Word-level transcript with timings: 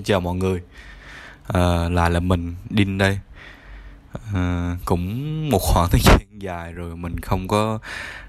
Xin 0.00 0.04
chào 0.04 0.20
mọi 0.20 0.36
người. 0.36 0.60
Ờ, 1.46 1.86
à, 1.86 1.88
Lại 1.88 2.10
là 2.10 2.20
mình, 2.20 2.54
Đinh 2.70 2.98
đây. 2.98 3.18
À, 4.34 4.76
Cũng 4.84 5.50
một 5.50 5.58
khoảng 5.58 5.88
thời 5.90 6.00
gian 6.00 6.18
dài 6.38 6.72
rồi 6.72 6.96
Mình 6.96 7.20
không 7.20 7.48
có 7.48 7.78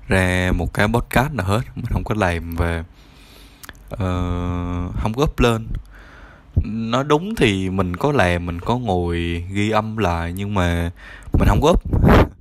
ra 0.07 0.51
một 0.55 0.73
cái 0.73 0.87
podcast 0.87 1.33
nào 1.33 1.47
hết. 1.47 1.61
Mình 1.75 1.85
không 1.89 2.03
có 2.03 2.15
làm 2.17 2.55
về 2.55 2.79
uh, 3.93 3.99
Không 5.01 5.13
có 5.15 5.23
up 5.23 5.39
lên 5.39 5.67
Nói 6.63 7.03
đúng 7.03 7.35
thì 7.35 7.69
mình 7.69 7.95
có 7.95 8.11
làm 8.11 8.45
Mình 8.45 8.59
có 8.59 8.77
ngồi 8.77 9.45
ghi 9.51 9.69
âm 9.69 9.97
lại 9.97 10.33
Nhưng 10.33 10.53
mà 10.53 10.91
mình 11.39 11.47
không 11.47 11.61
có 11.61 11.69
up. 11.69 11.81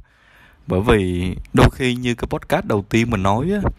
Bởi 0.67 0.81
vì 0.81 1.35
đôi 1.53 1.71
khi 1.73 1.95
như 1.95 2.15
cái 2.15 2.29
podcast 2.31 2.65
đầu 2.65 2.85
tiên 2.89 3.11
mình 3.11 3.23
nói 3.23 3.51
á 3.65 3.71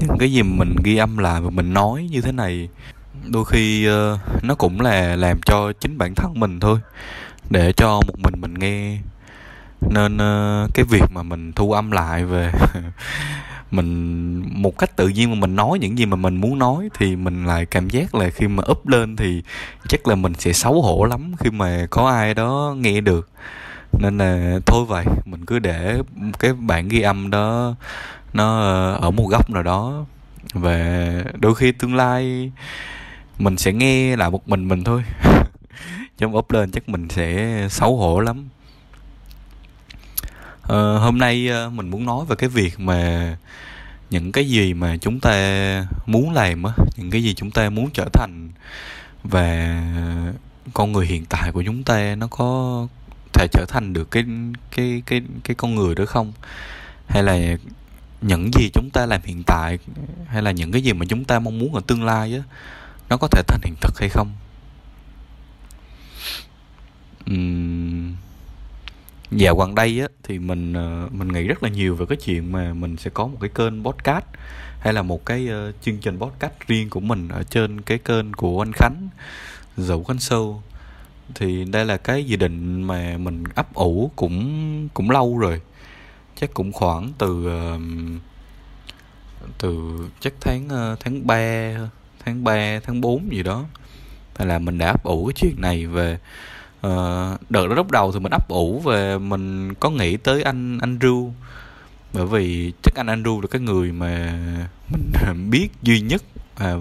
những 0.00 0.18
cái 0.18 0.32
gì 0.32 0.42
mình 0.42 0.76
ghi 0.84 0.96
âm 0.96 1.18
lại 1.18 1.40
và 1.40 1.50
mình 1.50 1.74
nói 1.74 2.08
như 2.10 2.20
thế 2.20 2.32
này 2.32 2.68
đôi 3.26 3.44
khi 3.44 3.88
uh, 3.88 4.44
nó 4.44 4.54
cũng 4.54 4.80
là 4.80 5.16
làm 5.16 5.40
cho 5.42 5.72
chính 5.72 5.98
bản 5.98 6.14
thân 6.14 6.40
mình 6.40 6.60
thôi 6.60 6.78
để 7.50 7.72
cho 7.72 8.00
một 8.06 8.18
mình 8.22 8.40
mình 8.40 8.54
nghe. 8.54 8.98
Nên 9.80 10.14
uh, 10.14 10.74
cái 10.74 10.84
việc 10.84 11.04
mà 11.10 11.22
mình 11.22 11.52
thu 11.52 11.72
âm 11.72 11.90
lại 11.90 12.24
về 12.24 12.52
mình 13.70 14.62
một 14.62 14.78
cách 14.78 14.96
tự 14.96 15.08
nhiên 15.08 15.30
mà 15.30 15.36
mình 15.36 15.56
nói 15.56 15.78
những 15.78 15.98
gì 15.98 16.06
mà 16.06 16.16
mình 16.16 16.36
muốn 16.36 16.58
nói 16.58 16.88
thì 16.94 17.16
mình 17.16 17.46
lại 17.46 17.66
cảm 17.66 17.90
giác 17.90 18.14
là 18.14 18.30
khi 18.30 18.48
mà 18.48 18.62
up 18.70 18.88
lên 18.88 19.16
thì 19.16 19.42
chắc 19.88 20.08
là 20.08 20.14
mình 20.14 20.34
sẽ 20.34 20.52
xấu 20.52 20.82
hổ 20.82 21.04
lắm 21.04 21.32
khi 21.38 21.50
mà 21.50 21.86
có 21.90 22.10
ai 22.10 22.34
đó 22.34 22.74
nghe 22.78 23.00
được. 23.00 23.28
Nên 24.00 24.18
là 24.18 24.58
thôi 24.66 24.84
vậy 24.88 25.04
mình 25.24 25.46
cứ 25.46 25.58
để 25.58 26.00
cái 26.38 26.52
bản 26.52 26.88
ghi 26.88 27.00
âm 27.00 27.30
đó 27.30 27.74
nó 28.32 28.60
ờ, 28.60 28.94
ở 28.94 29.10
một 29.10 29.26
góc 29.30 29.50
nào 29.50 29.62
đó. 29.62 30.04
Và 30.54 31.08
đôi 31.40 31.54
khi 31.54 31.72
tương 31.72 31.94
lai 31.94 32.52
mình 33.38 33.56
sẽ 33.56 33.72
nghe 33.72 34.16
là 34.16 34.30
một 34.30 34.48
mình 34.48 34.68
mình 34.68 34.84
thôi. 34.84 35.02
Trong 36.18 36.36
up 36.36 36.50
lên 36.50 36.70
chắc 36.70 36.88
mình 36.88 37.08
sẽ 37.08 37.66
xấu 37.70 37.96
hổ 37.96 38.20
lắm. 38.20 38.48
Ờ, 40.62 40.98
hôm 40.98 41.18
nay 41.18 41.48
ờ, 41.48 41.70
mình 41.70 41.90
muốn 41.90 42.06
nói 42.06 42.24
về 42.28 42.36
cái 42.36 42.48
việc 42.48 42.80
mà 42.80 43.36
những 44.10 44.32
cái 44.32 44.48
gì 44.48 44.74
mà 44.74 44.96
chúng 44.96 45.20
ta 45.20 45.86
muốn 46.06 46.32
làm 46.32 46.62
á 46.62 46.72
những 46.96 47.10
cái 47.10 47.22
gì 47.22 47.34
chúng 47.34 47.50
ta 47.50 47.70
muốn 47.70 47.90
trở 47.90 48.08
thành 48.12 48.50
và 49.24 49.82
con 50.74 50.92
người 50.92 51.06
hiện 51.06 51.24
tại 51.28 51.52
của 51.52 51.62
chúng 51.62 51.84
ta 51.84 52.14
nó 52.14 52.26
có 52.26 52.86
thể 53.32 53.46
trở 53.52 53.64
thành 53.68 53.92
được 53.92 54.10
cái 54.10 54.24
cái 54.76 55.02
cái 55.06 55.22
cái 55.44 55.54
con 55.54 55.74
người 55.74 55.94
đó 55.94 56.04
không? 56.06 56.32
Hay 57.06 57.22
là 57.22 57.56
những 58.20 58.50
gì 58.54 58.70
chúng 58.74 58.90
ta 58.90 59.06
làm 59.06 59.20
hiện 59.24 59.42
tại 59.46 59.78
hay 60.26 60.42
là 60.42 60.50
những 60.50 60.72
cái 60.72 60.82
gì 60.82 60.92
mà 60.92 61.06
chúng 61.08 61.24
ta 61.24 61.38
mong 61.38 61.58
muốn 61.58 61.74
ở 61.74 61.80
tương 61.86 62.04
lai 62.04 62.34
á 62.34 62.42
nó 63.08 63.16
có 63.16 63.28
thể 63.28 63.42
thành 63.46 63.60
hiện 63.62 63.74
thực 63.80 63.98
hay 63.98 64.08
không? 64.08 64.32
Uhm, 67.30 68.14
dạo 69.30 69.56
gần 69.56 69.74
đây 69.74 70.00
á 70.00 70.08
thì 70.22 70.38
mình 70.38 70.72
ờ, 70.72 71.08
mình 71.12 71.28
nghĩ 71.28 71.42
rất 71.42 71.62
là 71.62 71.68
nhiều 71.68 71.96
về 71.96 72.06
cái 72.08 72.18
chuyện 72.24 72.52
mà 72.52 72.74
mình 72.74 72.96
sẽ 72.96 73.10
có 73.10 73.26
một 73.26 73.38
cái 73.40 73.50
kênh 73.54 73.84
podcast 73.84 74.24
hay 74.80 74.92
là 74.92 75.02
một 75.02 75.26
cái 75.26 75.48
uh, 75.48 75.74
chương 75.82 75.98
trình 75.98 76.18
podcast 76.18 76.52
riêng 76.66 76.90
của 76.90 77.00
mình 77.00 77.28
ở 77.28 77.42
trên 77.42 77.80
cái 77.80 77.98
kênh 77.98 78.32
của 78.32 78.62
anh 78.62 78.72
Khánh 78.72 79.08
Dẫu 79.76 80.04
Khánh 80.04 80.18
Sâu. 80.18 80.62
thì 81.34 81.64
đây 81.64 81.84
là 81.84 81.96
cái 81.96 82.24
dự 82.24 82.36
định 82.36 82.82
mà 82.82 83.16
mình 83.18 83.44
ấp 83.54 83.74
ủ 83.74 84.10
cũng 84.16 84.88
cũng 84.94 85.10
lâu 85.10 85.38
rồi. 85.38 85.60
Chắc 86.40 86.54
cũng 86.54 86.72
khoảng 86.72 87.12
từ 87.18 87.46
uh, 87.46 87.80
từ 89.58 89.98
chắc 90.20 90.32
tháng 90.40 90.64
uh, 90.92 91.00
tháng 91.00 91.26
3 91.26 91.74
tháng 92.28 92.44
3, 92.44 92.80
tháng 92.86 93.00
4 93.00 93.32
gì 93.32 93.42
đó. 93.42 93.64
Hay 94.38 94.48
là 94.48 94.58
mình 94.58 94.78
đã 94.78 94.86
ấp 94.86 95.04
ủ 95.04 95.26
cái 95.26 95.32
chuyện 95.36 95.60
này 95.60 95.86
về 95.86 96.18
uh, 96.86 97.50
Đợt 97.50 97.66
đó 97.68 97.74
lúc 97.74 97.90
đầu 97.90 98.12
thì 98.12 98.18
mình 98.18 98.32
ấp 98.32 98.48
ủ 98.48 98.80
về 98.80 99.18
Mình 99.18 99.74
có 99.74 99.90
nghĩ 99.90 100.16
tới 100.16 100.42
anh 100.42 100.78
anh 100.78 100.98
Ru 101.02 101.32
Bởi 102.12 102.26
vì 102.26 102.72
chắc 102.82 102.94
anh 102.94 103.06
Andrew 103.06 103.40
là 103.40 103.46
cái 103.50 103.60
người 103.60 103.92
mà 103.92 104.38
mình 104.92 105.50
biết 105.50 105.68
duy 105.82 106.00
nhất 106.00 106.22
à, 106.56 106.74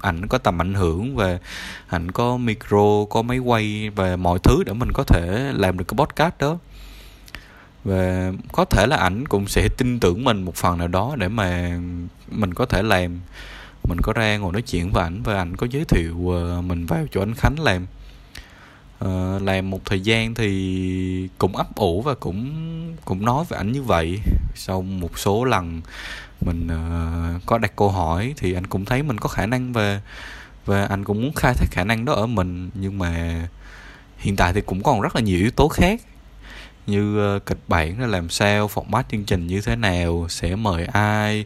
ảnh 0.00 0.26
có 0.28 0.38
tầm 0.38 0.60
ảnh 0.60 0.74
hưởng 0.74 1.16
và 1.16 1.38
ảnh 1.88 2.10
có 2.10 2.36
micro 2.36 3.04
có 3.10 3.22
máy 3.22 3.38
quay 3.38 3.90
và 3.90 4.16
mọi 4.16 4.38
thứ 4.38 4.62
để 4.66 4.72
mình 4.72 4.92
có 4.92 5.04
thể 5.04 5.52
làm 5.54 5.78
được 5.78 5.84
cái 5.88 5.96
podcast 5.96 6.34
đó. 6.38 6.58
Và 7.84 8.32
có 8.52 8.64
thể 8.64 8.86
là 8.86 8.96
ảnh 8.96 9.28
cũng 9.28 9.46
sẽ 9.46 9.68
tin 9.76 10.00
tưởng 10.00 10.24
mình 10.24 10.42
một 10.42 10.54
phần 10.54 10.78
nào 10.78 10.88
đó 10.88 11.16
để 11.18 11.28
mà 11.28 11.78
mình 12.28 12.54
có 12.54 12.66
thể 12.66 12.82
làm 12.82 13.20
mình 13.84 14.00
có 14.02 14.12
ra 14.12 14.36
ngồi 14.36 14.52
nói 14.52 14.62
chuyện 14.62 14.90
với 14.90 15.02
ảnh 15.02 15.22
và 15.22 15.36
ảnh 15.38 15.56
có 15.56 15.66
giới 15.70 15.84
thiệu 15.84 16.30
ờ, 16.30 16.62
mình 16.62 16.86
vào 16.86 17.06
chỗ 17.12 17.22
anh 17.22 17.34
Khánh 17.34 17.58
làm. 17.58 17.86
Uh, 19.04 19.42
làm 19.42 19.70
một 19.70 19.80
thời 19.84 20.00
gian 20.00 20.34
thì 20.34 21.28
cũng 21.38 21.56
ấp 21.56 21.76
ủ 21.76 22.02
và 22.02 22.14
cũng 22.14 22.96
cũng 23.04 23.24
nói 23.24 23.44
với 23.48 23.56
ảnh 23.56 23.72
như 23.72 23.82
vậy. 23.82 24.20
Sau 24.54 24.82
một 24.82 25.18
số 25.18 25.44
lần 25.44 25.80
mình 26.40 26.66
uh, 26.66 27.46
có 27.46 27.58
đặt 27.58 27.76
câu 27.76 27.90
hỏi 27.90 28.34
thì 28.36 28.54
anh 28.54 28.66
cũng 28.66 28.84
thấy 28.84 29.02
mình 29.02 29.18
có 29.18 29.28
khả 29.28 29.46
năng 29.46 29.72
về 29.72 30.00
và 30.66 30.84
anh 30.84 31.04
cũng 31.04 31.22
muốn 31.22 31.32
khai 31.34 31.54
thác 31.54 31.66
khả 31.70 31.84
năng 31.84 32.04
đó 32.04 32.12
ở 32.12 32.26
mình. 32.26 32.70
Nhưng 32.74 32.98
mà 32.98 33.42
hiện 34.18 34.36
tại 34.36 34.52
thì 34.52 34.60
cũng 34.60 34.82
còn 34.82 35.00
rất 35.00 35.16
là 35.16 35.22
nhiều 35.22 35.38
yếu 35.38 35.50
tố 35.50 35.68
khác 35.68 36.00
như 36.86 37.36
uh, 37.36 37.46
kịch 37.46 37.60
bản 37.68 38.00
là 38.00 38.06
làm 38.06 38.28
sao 38.28 38.70
format 38.74 39.02
chương 39.10 39.24
trình 39.24 39.46
như 39.46 39.60
thế 39.60 39.76
nào 39.76 40.26
sẽ 40.28 40.56
mời 40.56 40.84
ai 40.84 41.44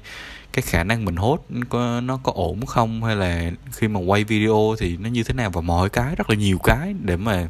cái 0.56 0.62
khả 0.62 0.84
năng 0.84 1.04
mình 1.04 1.16
hốt 1.16 1.46
có 1.68 2.00
nó 2.00 2.16
có 2.16 2.32
ổn 2.34 2.66
không? 2.66 3.04
Hay 3.04 3.16
là 3.16 3.50
khi 3.72 3.88
mà 3.88 4.00
quay 4.00 4.24
video 4.24 4.74
thì 4.78 4.96
nó 4.96 5.08
như 5.08 5.22
thế 5.22 5.34
nào? 5.34 5.50
Và 5.50 5.60
mọi 5.60 5.88
cái 5.88 6.14
rất 6.16 6.30
là 6.30 6.36
nhiều 6.36 6.58
cái 6.64 6.94
để 7.04 7.16
mà 7.16 7.48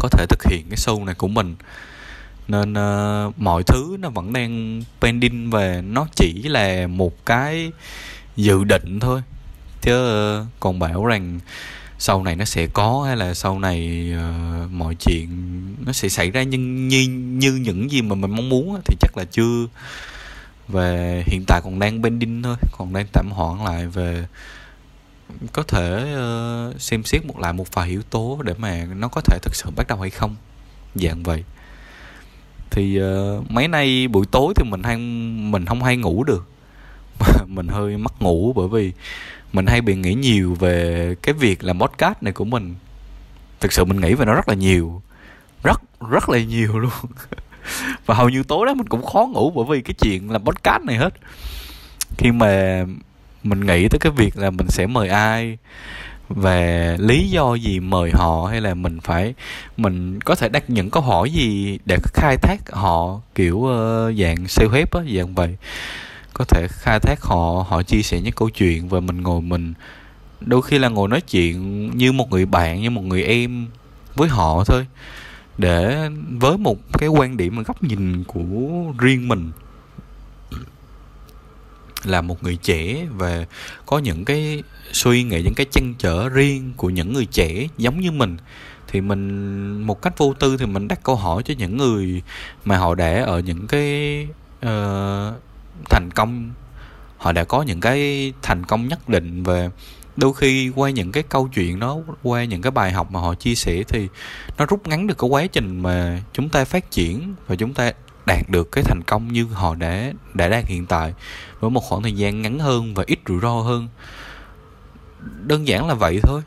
có 0.00 0.08
thể 0.08 0.26
thực 0.28 0.44
hiện 0.44 0.66
cái 0.70 0.76
show 0.76 1.04
này 1.04 1.14
của 1.14 1.28
mình. 1.28 1.56
Nên 2.48 2.72
uh, 2.72 3.38
mọi 3.38 3.62
thứ 3.62 3.96
nó 4.00 4.08
vẫn 4.08 4.32
đang 4.32 4.82
pending 5.00 5.50
về 5.50 5.82
nó 5.82 6.06
chỉ 6.14 6.42
là 6.42 6.86
một 6.86 7.26
cái 7.26 7.72
dự 8.36 8.64
định 8.64 9.00
thôi. 9.00 9.22
Chứ 9.82 10.40
uh, 10.40 10.46
còn 10.60 10.78
bảo 10.78 11.06
rằng 11.06 11.40
sau 11.98 12.22
này 12.22 12.36
nó 12.36 12.44
sẽ 12.44 12.66
có 12.66 13.04
hay 13.06 13.16
là 13.16 13.34
sau 13.34 13.58
này 13.58 14.12
uh, 14.16 14.70
mọi 14.72 14.94
chuyện 14.94 15.28
nó 15.86 15.92
sẽ 15.92 16.08
xảy 16.08 16.30
ra. 16.30 16.42
Như 16.42 16.58
như 16.58 17.08
như 17.10 17.52
những 17.52 17.90
gì 17.90 18.02
mà 18.02 18.14
mình 18.14 18.30
mong 18.30 18.48
muốn 18.48 18.80
thì 18.84 18.96
chắc 19.00 19.16
là 19.16 19.24
chưa 19.24 19.66
về 20.68 21.22
hiện 21.26 21.44
tại 21.46 21.60
còn 21.64 21.78
đang 21.78 22.02
pending 22.02 22.42
thôi 22.42 22.56
còn 22.78 22.92
đang 22.92 23.06
tạm 23.12 23.30
hoãn 23.30 23.64
lại 23.64 23.86
về 23.86 24.26
có 25.52 25.62
thể 25.62 26.14
uh, 26.14 26.80
xem 26.80 27.04
xét 27.04 27.26
một 27.26 27.38
lại 27.38 27.52
một 27.52 27.74
vài 27.74 27.88
yếu 27.88 28.02
tố 28.02 28.38
để 28.44 28.54
mà 28.58 28.86
nó 28.96 29.08
có 29.08 29.20
thể 29.20 29.38
thực 29.42 29.54
sự 29.54 29.70
bắt 29.76 29.86
đầu 29.86 30.00
hay 30.00 30.10
không 30.10 30.36
dạng 30.94 31.22
vậy. 31.22 31.44
Thì 32.70 33.00
uh, 33.02 33.50
mấy 33.50 33.68
nay 33.68 34.08
buổi 34.08 34.26
tối 34.26 34.52
thì 34.56 34.70
mình 34.70 34.82
hay 34.82 34.96
mình 35.36 35.66
không 35.66 35.82
hay 35.82 35.96
ngủ 35.96 36.24
được. 36.24 36.48
Mình 37.46 37.68
hơi 37.68 37.96
mất 37.96 38.22
ngủ 38.22 38.52
bởi 38.52 38.68
vì 38.68 38.92
mình 39.52 39.66
hay 39.66 39.80
bị 39.80 39.94
nghĩ 39.94 40.14
nhiều 40.14 40.54
về 40.54 41.14
cái 41.22 41.32
việc 41.32 41.64
làm 41.64 41.80
podcast 41.80 42.22
này 42.22 42.32
của 42.32 42.44
mình. 42.44 42.74
Thực 43.60 43.72
sự 43.72 43.84
mình 43.84 44.00
nghĩ 44.00 44.14
về 44.14 44.26
nó 44.26 44.34
rất 44.34 44.48
là 44.48 44.54
nhiều 44.54 45.02
rất 45.62 45.82
rất 46.10 46.28
là 46.28 46.38
nhiều 46.38 46.78
luôn. 46.78 46.92
và 48.06 48.14
hầu 48.14 48.28
như 48.28 48.42
tối 48.42 48.66
đó 48.66 48.74
mình 48.74 48.88
cũng 48.88 49.04
khó 49.04 49.26
ngủ 49.26 49.50
bởi 49.50 49.64
vì 49.70 49.82
cái 49.82 49.94
chuyện 49.94 50.30
làm 50.30 50.44
podcast 50.44 50.82
này 50.82 50.96
hết. 50.96 51.14
Khi 52.18 52.32
mà 52.32 52.84
mình 53.42 53.66
nghĩ 53.66 53.88
tới 53.88 53.98
cái 54.00 54.12
việc 54.16 54.36
là 54.36 54.50
mình 54.50 54.66
sẽ 54.68 54.86
mời 54.86 55.08
ai 55.08 55.58
và 56.28 56.96
lý 56.98 57.28
do 57.28 57.54
gì 57.54 57.80
mời 57.80 58.10
họ 58.14 58.46
hay 58.50 58.60
là 58.60 58.74
mình 58.74 59.00
phải 59.00 59.34
mình 59.76 60.20
có 60.20 60.34
thể 60.34 60.48
đặt 60.48 60.70
những 60.70 60.90
câu 60.90 61.02
hỏi 61.02 61.30
gì 61.30 61.78
để 61.84 61.96
khai 62.14 62.36
thác 62.36 62.72
họ 62.72 63.20
kiểu 63.34 63.56
uh, 63.56 64.14
dạng 64.18 64.48
sale 64.48 64.68
web 64.68 64.86
á 64.90 65.00
dạng 65.16 65.34
vậy. 65.34 65.56
Có 66.34 66.44
thể 66.44 66.66
khai 66.70 66.98
thác 67.00 67.22
họ 67.22 67.64
họ 67.68 67.82
chia 67.82 68.02
sẻ 68.02 68.20
những 68.20 68.32
câu 68.32 68.50
chuyện 68.50 68.88
và 68.88 69.00
mình 69.00 69.22
ngồi 69.22 69.40
mình. 69.40 69.74
Đôi 70.40 70.62
khi 70.62 70.78
là 70.78 70.88
ngồi 70.88 71.08
nói 71.08 71.20
chuyện 71.20 71.90
như 71.96 72.12
một 72.12 72.30
người 72.30 72.46
bạn 72.46 72.82
như 72.82 72.90
một 72.90 73.02
người 73.02 73.22
em 73.22 73.66
với 74.14 74.28
họ 74.28 74.64
thôi 74.66 74.86
để 75.58 76.08
với 76.40 76.58
một 76.58 76.78
cái 76.98 77.08
quan 77.08 77.36
điểm 77.36 77.62
góc 77.62 77.82
nhìn 77.82 78.24
của 78.24 78.92
riêng 78.98 79.28
mình. 79.28 79.50
Là 82.04 82.20
một 82.20 82.42
người 82.42 82.56
trẻ 82.56 83.06
và 83.16 83.46
có 83.86 83.98
những 83.98 84.24
cái 84.24 84.62
suy 84.92 85.22
nghĩ 85.22 85.42
những 85.42 85.54
cái 85.54 85.66
chăn 85.70 85.94
trở 85.98 86.28
riêng 86.28 86.72
của 86.76 86.90
những 86.90 87.12
người 87.12 87.26
trẻ 87.26 87.68
giống 87.78 88.00
như 88.00 88.10
mình 88.10 88.36
thì 88.88 89.00
mình 89.00 89.82
một 89.82 90.02
cách 90.02 90.18
vô 90.18 90.34
tư 90.38 90.56
thì 90.56 90.66
mình 90.66 90.88
đặt 90.88 91.00
câu 91.02 91.16
hỏi 91.16 91.42
cho 91.42 91.54
những 91.58 91.76
người 91.76 92.22
mà 92.64 92.78
họ 92.78 92.94
đã 92.94 93.22
ở 93.24 93.38
những 93.38 93.66
cái 93.66 94.22
uh, 94.58 95.34
thành 95.90 96.10
công. 96.14 96.50
Họ 97.16 97.32
đã 97.32 97.44
có 97.44 97.62
những 97.62 97.80
cái 97.80 98.32
thành 98.42 98.66
công 98.66 98.88
nhất 98.88 99.08
định 99.08 99.42
về 99.42 99.70
đôi 100.16 100.34
khi 100.34 100.70
qua 100.74 100.90
những 100.90 101.12
cái 101.12 101.22
câu 101.22 101.48
chuyện 101.48 101.80
đó 101.80 101.98
qua 102.22 102.44
những 102.44 102.62
cái 102.62 102.70
bài 102.70 102.92
học 102.92 103.10
mà 103.10 103.20
họ 103.20 103.34
chia 103.34 103.54
sẻ 103.54 103.82
thì 103.88 104.08
nó 104.58 104.66
rút 104.66 104.88
ngắn 104.88 105.06
được 105.06 105.18
cái 105.18 105.30
quá 105.30 105.46
trình 105.46 105.80
mà 105.82 106.22
chúng 106.32 106.48
ta 106.48 106.64
phát 106.64 106.90
triển 106.90 107.34
và 107.46 107.56
chúng 107.56 107.74
ta 107.74 107.92
đạt 108.26 108.48
được 108.48 108.72
cái 108.72 108.84
thành 108.84 109.02
công 109.06 109.32
như 109.32 109.44
họ 109.44 109.74
đã 109.74 110.12
đã 110.34 110.48
đạt 110.48 110.66
hiện 110.66 110.86
tại 110.86 111.14
với 111.60 111.70
một 111.70 111.80
khoảng 111.80 112.02
thời 112.02 112.12
gian 112.12 112.42
ngắn 112.42 112.58
hơn 112.58 112.94
và 112.94 113.04
ít 113.06 113.18
rủi 113.28 113.40
ro 113.40 113.60
hơn. 113.60 113.88
Đơn 115.42 115.66
giản 115.66 115.88
là 115.88 115.94
vậy 115.94 116.20
thôi. 116.22 116.42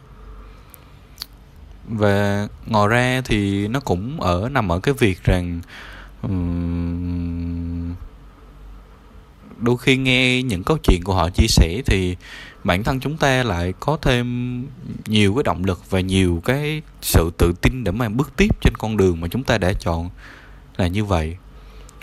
Và 1.88 2.48
ngoài 2.66 2.88
ra 2.88 3.22
thì 3.26 3.68
nó 3.68 3.80
cũng 3.80 4.22
ở 4.22 4.50
nằm 4.52 4.72
ở 4.72 4.80
cái 4.80 4.94
việc 4.94 5.24
rằng 5.24 5.62
um, 6.22 7.96
đôi 9.58 9.78
khi 9.78 9.98
nghe 9.98 10.44
những 10.44 10.64
câu 10.64 10.78
chuyện 10.84 11.04
của 11.04 11.14
họ 11.14 11.30
chia 11.30 11.48
sẻ 11.48 11.82
thì 11.86 12.16
bản 12.64 12.84
thân 12.84 13.00
chúng 13.00 13.18
ta 13.18 13.44
lại 13.44 13.74
có 13.80 13.98
thêm 14.02 14.68
nhiều 15.06 15.36
cái 15.36 15.44
động 15.44 15.64
lực 15.66 15.90
và 15.90 16.00
nhiều 16.00 16.42
cái 16.46 16.82
sự 17.02 17.32
tự 17.38 17.54
tin 17.62 17.84
để 17.84 17.92
mà 17.92 18.10
bước 18.10 18.32
tiếp 18.38 18.62
trên 18.62 18.74
con 18.78 18.98
đường 18.98 19.22
mà 19.22 19.28
chúng 19.28 19.44
ta 19.44 19.58
đã 19.58 19.74
chọn 19.74 20.10
là 20.78 20.88
như 20.88 21.06
vậy. 21.06 21.38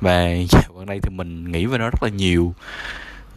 Và 0.00 0.28
dạo 0.50 0.72
gần 0.76 0.86
đây 0.86 1.00
thì 1.02 1.10
mình 1.10 1.52
nghĩ 1.52 1.66
về 1.66 1.78
nó 1.78 1.84
rất 1.84 2.02
là 2.02 2.08
nhiều. 2.08 2.54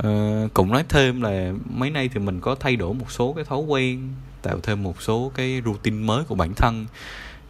Uh, 0.07 0.53
cũng 0.53 0.71
nói 0.71 0.83
thêm 0.89 1.21
là 1.21 1.53
mấy 1.69 1.89
nay 1.89 2.09
thì 2.13 2.19
mình 2.19 2.39
có 2.39 2.55
thay 2.55 2.75
đổi 2.75 2.93
một 2.93 3.11
số 3.11 3.33
cái 3.33 3.45
thói 3.45 3.59
quen 3.59 4.09
tạo 4.41 4.59
thêm 4.63 4.83
một 4.83 5.01
số 5.01 5.31
cái 5.35 5.61
routine 5.65 5.97
mới 5.97 6.23
của 6.23 6.35
bản 6.35 6.53
thân 6.53 6.85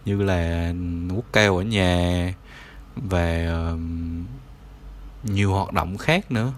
như 0.05 0.21
là 0.23 0.73
quất 1.09 1.33
keo 1.33 1.57
ở 1.57 1.63
nhà 1.63 2.33
và 2.95 3.55
uh, 3.73 3.79
nhiều 5.23 5.53
hoạt 5.53 5.73
động 5.73 5.97
khác 5.97 6.31
nữa 6.31 6.53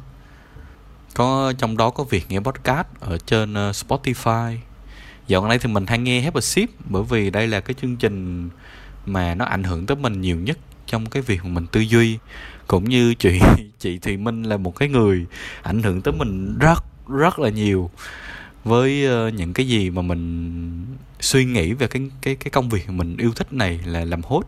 có, 1.16 1.54
trong 1.58 1.78
đó 1.78 1.90
có 1.90 2.04
việc 2.04 2.26
nghe 2.30 2.40
podcast 2.40 2.88
ở 3.00 3.18
trên 3.26 3.54
ờ, 3.54 3.72
Spotify. 3.72 4.58
Dạo 5.28 5.42
gần 5.42 5.50
đây 5.50 5.60
thì 5.60 5.70
mình 5.70 5.88
hay 5.88 6.00
nghe 6.00 6.22
Help 6.22 6.36
a 6.36 6.42
Ship 6.42 6.70
bởi 6.90 7.04
vì 7.04 7.30
đây 7.30 7.48
là 7.48 7.60
cái 7.60 7.74
chương 7.82 7.98
trình 7.98 8.50
mà 9.06 9.36
nó 9.36 9.46
ảnh 9.46 9.64
hưởng 9.64 9.86
tới 9.86 9.98
mình 9.98 10.22
nhiều 10.22 10.38
nhất 10.38 10.58
trong 10.86 11.06
cái 11.06 11.22
việc 11.22 11.40
mà 11.44 11.50
mình 11.50 11.68
tư 11.68 11.80
duy. 11.80 12.18
Cũng 12.68 12.90
như 12.90 13.14
chị 13.14 13.40
chị 13.80 13.98
Thùy 13.98 14.18
Minh 14.18 14.44
là 14.44 14.58
một 14.58 14.76
cái 14.76 14.90
người 14.90 15.26
ảnh 15.62 15.84
hưởng 15.84 16.02
tới 16.02 16.14
mình 16.14 16.58
rất 16.60 16.84
rất 17.08 17.40
là 17.40 17.50
nhiều 17.50 17.90
với 18.64 19.06
ờ, 19.06 19.30
những 19.30 19.54
cái 19.54 19.68
gì 19.68 19.90
mà 19.90 20.02
mình 20.02 20.86
suy 21.20 21.46
nghĩ 21.46 21.74
về 21.74 21.88
cái 21.88 22.10
cái 22.22 22.36
cái 22.36 22.50
công 22.50 22.70
việc 22.70 22.90
mình 22.90 23.18
yêu 23.18 23.32
thích 23.36 23.54
này 23.54 23.80
là 23.86 24.06
làm 24.06 24.22
hốt 24.24 24.44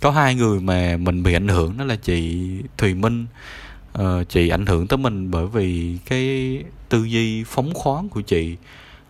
có 0.00 0.10
hai 0.10 0.34
người 0.34 0.60
mà 0.60 0.96
mình 0.96 1.22
bị 1.22 1.34
ảnh 1.34 1.48
hưởng 1.48 1.78
đó 1.78 1.84
là 1.84 1.96
chị 1.96 2.46
Thùy 2.78 2.94
Minh 2.94 3.26
uh, 3.98 4.28
chị 4.28 4.48
ảnh 4.48 4.66
hưởng 4.66 4.86
tới 4.86 4.96
mình 4.96 5.30
bởi 5.30 5.46
vì 5.46 5.98
cái 6.06 6.58
tư 6.88 7.04
duy 7.04 7.44
phóng 7.44 7.74
khoáng 7.74 8.08
của 8.08 8.20
chị 8.20 8.56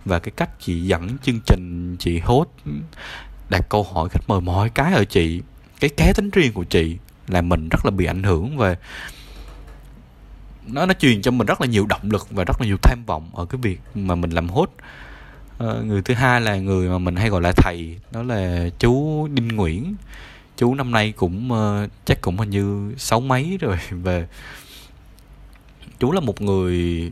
và 0.04 0.18
cái 0.18 0.32
cách 0.36 0.50
chị 0.60 0.80
dẫn 0.80 1.18
chương 1.22 1.40
trình 1.46 1.96
chị 1.98 2.18
hốt 2.18 2.46
đặt 3.48 3.66
câu 3.68 3.82
hỏi 3.82 4.08
khách 4.08 4.28
mời 4.28 4.40
mọi 4.40 4.68
cái 4.68 4.94
ở 4.94 5.04
chị. 5.04 5.42
Cái 5.80 5.90
cá 5.96 6.12
tính 6.12 6.30
riêng 6.30 6.52
của 6.52 6.64
chị 6.64 6.96
là 7.28 7.42
mình 7.42 7.68
rất 7.68 7.84
là 7.84 7.90
bị 7.90 8.04
ảnh 8.04 8.22
hưởng 8.22 8.56
về 8.56 8.76
nó 10.66 10.86
nó 10.86 10.94
truyền 10.94 11.22
cho 11.22 11.30
mình 11.30 11.46
rất 11.46 11.60
là 11.60 11.66
nhiều 11.66 11.86
động 11.86 12.10
lực 12.10 12.26
và 12.30 12.44
rất 12.44 12.60
là 12.60 12.66
nhiều 12.66 12.76
tham 12.82 13.04
vọng 13.06 13.30
ở 13.34 13.46
cái 13.46 13.60
việc 13.62 13.80
mà 13.94 14.14
mình 14.14 14.30
làm 14.30 14.48
hốt 14.48 14.70
à, 14.78 15.66
ờ, 15.66 15.82
người 15.82 16.02
thứ 16.02 16.14
hai 16.14 16.40
là 16.40 16.56
người 16.56 16.88
mà 16.88 16.98
mình 16.98 17.16
hay 17.16 17.28
gọi 17.28 17.42
là 17.42 17.52
thầy 17.56 17.98
đó 18.10 18.22
là 18.22 18.68
chú 18.78 19.28
đinh 19.28 19.48
nguyễn. 19.48 19.94
Chú 20.56 20.74
năm 20.74 20.90
nay 20.90 21.12
cũng 21.12 21.52
uh, 21.52 21.90
chắc 22.04 22.20
cũng 22.20 22.38
hình 22.38 22.50
như 22.50 22.94
sáu 22.96 23.20
mấy 23.20 23.58
rồi 23.60 23.78
về 23.90 24.26
chú 26.04 26.12
là 26.12 26.20
một 26.20 26.42
người 26.42 27.10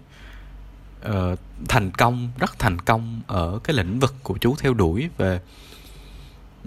uh, 1.08 1.38
thành 1.68 1.90
công 1.90 2.28
rất 2.38 2.58
thành 2.58 2.78
công 2.78 3.20
ở 3.26 3.58
cái 3.64 3.76
lĩnh 3.76 4.00
vực 4.00 4.14
của 4.22 4.38
chú 4.40 4.54
theo 4.58 4.74
đuổi 4.74 5.08
về 5.18 5.40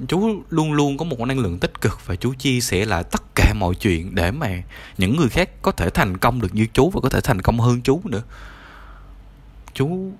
chú 0.07 0.43
luôn 0.49 0.73
luôn 0.73 0.97
có 0.97 1.05
một 1.05 1.19
năng 1.19 1.39
lượng 1.39 1.59
tích 1.59 1.81
cực 1.81 2.05
và 2.05 2.15
chú 2.15 2.33
chia 2.33 2.59
sẻ 2.61 2.85
lại 2.85 3.03
tất 3.11 3.21
cả 3.35 3.53
mọi 3.53 3.75
chuyện 3.75 4.15
để 4.15 4.31
mà 4.31 4.61
những 4.97 5.15
người 5.15 5.29
khác 5.29 5.49
có 5.61 5.71
thể 5.71 5.89
thành 5.89 6.17
công 6.17 6.41
được 6.41 6.55
như 6.55 6.67
chú 6.73 6.89
và 6.89 7.01
có 7.01 7.09
thể 7.09 7.21
thành 7.21 7.41
công 7.41 7.59
hơn 7.59 7.81
chú 7.81 8.01
nữa. 8.03 8.23
Chú 9.73 10.11